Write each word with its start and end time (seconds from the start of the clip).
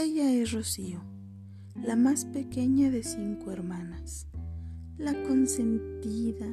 Ella 0.00 0.32
es 0.32 0.52
Rocío, 0.52 1.00
la 1.74 1.96
más 1.96 2.24
pequeña 2.24 2.88
de 2.88 3.02
cinco 3.02 3.50
hermanas, 3.50 4.28
la 4.96 5.12
consentida, 5.24 6.46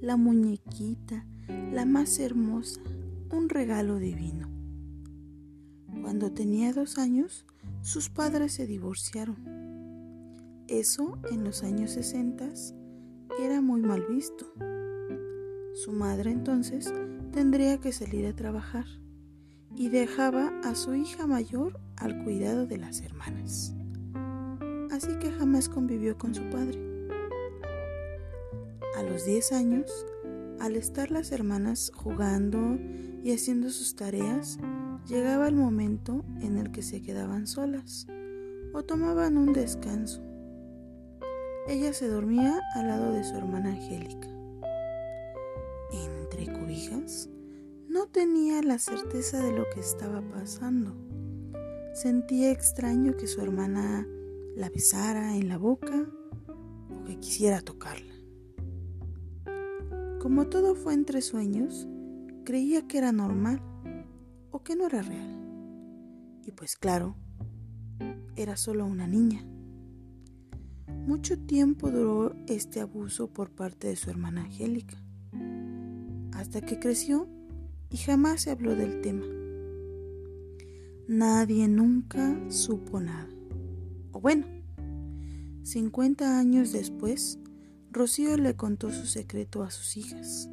la 0.00 0.16
muñequita, 0.16 1.24
la 1.70 1.84
más 1.84 2.18
hermosa, 2.18 2.80
un 3.30 3.48
regalo 3.48 4.00
divino. 4.00 4.48
Cuando 6.02 6.32
tenía 6.32 6.72
dos 6.72 6.98
años, 6.98 7.46
sus 7.80 8.10
padres 8.10 8.54
se 8.54 8.66
divorciaron. 8.66 9.36
Eso 10.66 11.16
en 11.30 11.44
los 11.44 11.62
años 11.62 11.92
60 11.92 12.48
era 13.40 13.60
muy 13.60 13.82
mal 13.82 14.04
visto. 14.10 14.52
Su 15.74 15.92
madre 15.92 16.32
entonces 16.32 16.92
tendría 17.30 17.78
que 17.78 17.92
salir 17.92 18.26
a 18.26 18.34
trabajar 18.34 18.86
y 19.76 19.88
dejaba 19.88 20.52
a 20.64 20.74
su 20.74 20.94
hija 20.94 21.26
mayor 21.26 21.78
al 21.96 22.22
cuidado 22.24 22.66
de 22.66 22.78
las 22.78 23.00
hermanas. 23.00 23.74
Así 24.90 25.18
que 25.18 25.30
jamás 25.30 25.68
convivió 25.68 26.18
con 26.18 26.34
su 26.34 26.42
padre. 26.50 26.78
A 28.96 29.02
los 29.02 29.24
10 29.24 29.52
años, 29.52 30.06
al 30.58 30.76
estar 30.76 31.10
las 31.10 31.32
hermanas 31.32 31.90
jugando 31.94 32.78
y 33.22 33.32
haciendo 33.32 33.70
sus 33.70 33.96
tareas, 33.96 34.58
llegaba 35.06 35.48
el 35.48 35.54
momento 35.54 36.24
en 36.40 36.58
el 36.58 36.70
que 36.70 36.82
se 36.82 37.00
quedaban 37.02 37.46
solas 37.46 38.06
o 38.72 38.82
tomaban 38.82 39.38
un 39.38 39.52
descanso. 39.52 40.22
Ella 41.68 41.92
se 41.92 42.08
dormía 42.08 42.60
al 42.74 42.88
lado 42.88 43.12
de 43.12 43.24
su 43.24 43.36
hermana 43.36 43.70
Angélica. 43.70 44.28
Entre 45.92 46.52
cobijas, 46.52 47.28
no 47.90 48.06
tenía 48.06 48.62
la 48.62 48.78
certeza 48.78 49.42
de 49.42 49.52
lo 49.52 49.68
que 49.68 49.80
estaba 49.80 50.22
pasando. 50.22 50.94
Sentía 51.92 52.52
extraño 52.52 53.16
que 53.16 53.26
su 53.26 53.40
hermana 53.40 54.06
la 54.54 54.70
besara 54.70 55.36
en 55.36 55.48
la 55.48 55.58
boca 55.58 56.06
o 56.88 57.04
que 57.04 57.18
quisiera 57.18 57.60
tocarla. 57.60 58.14
Como 60.20 60.46
todo 60.46 60.76
fue 60.76 60.94
entre 60.94 61.20
sueños, 61.20 61.88
creía 62.44 62.86
que 62.86 62.98
era 62.98 63.10
normal 63.10 63.60
o 64.52 64.62
que 64.62 64.76
no 64.76 64.86
era 64.86 65.02
real. 65.02 65.40
Y 66.46 66.52
pues 66.52 66.76
claro, 66.76 67.16
era 68.36 68.56
solo 68.56 68.86
una 68.86 69.08
niña. 69.08 69.44
Mucho 70.86 71.36
tiempo 71.40 71.90
duró 71.90 72.36
este 72.46 72.80
abuso 72.80 73.32
por 73.32 73.50
parte 73.50 73.88
de 73.88 73.96
su 73.96 74.10
hermana 74.10 74.42
Angélica, 74.42 75.02
hasta 76.32 76.60
que 76.60 76.78
creció 76.78 77.26
y 77.90 77.96
jamás 77.96 78.42
se 78.42 78.50
habló 78.50 78.74
del 78.74 79.00
tema. 79.00 79.26
Nadie 81.08 81.66
nunca 81.68 82.38
supo 82.48 83.00
nada. 83.00 83.28
O 84.12 84.20
bueno, 84.20 84.46
50 85.64 86.38
años 86.38 86.72
después, 86.72 87.38
Rocío 87.90 88.36
le 88.36 88.54
contó 88.54 88.90
su 88.90 89.06
secreto 89.06 89.62
a 89.62 89.70
sus 89.70 89.96
hijas. 89.96 90.48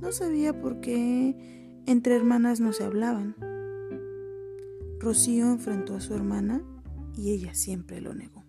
No 0.00 0.12
sabía 0.12 0.60
por 0.60 0.80
qué 0.80 1.82
entre 1.86 2.14
hermanas 2.14 2.60
no 2.60 2.72
se 2.72 2.84
hablaban. 2.84 3.34
Rocío 5.00 5.50
enfrentó 5.50 5.96
a 5.96 6.00
su 6.00 6.14
hermana 6.14 6.62
y 7.16 7.32
ella 7.32 7.54
siempre 7.54 8.00
lo 8.00 8.14
negó. 8.14 8.44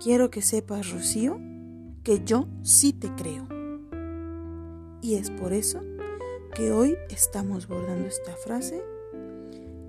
Quiero 0.00 0.30
que 0.30 0.42
sepas, 0.42 0.90
Rocío, 0.92 1.40
que 2.02 2.22
yo 2.24 2.48
sí 2.62 2.92
te 2.92 3.12
creo. 3.14 3.48
Y 5.02 5.14
es 5.14 5.30
por 5.30 5.52
eso 5.52 5.80
que 6.54 6.70
hoy 6.70 6.96
estamos 7.10 7.66
bordando 7.66 8.06
esta 8.06 8.32
frase. 8.36 8.80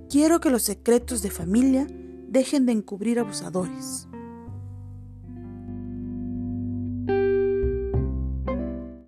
Quiero 0.09 0.39
que 0.39 0.49
los 0.49 0.63
secretos 0.63 1.21
de 1.21 1.29
familia 1.29 1.87
dejen 2.27 2.65
de 2.65 2.71
encubrir 2.71 3.19
abusadores. 3.19 4.07